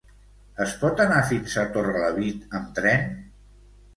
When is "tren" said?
2.79-3.13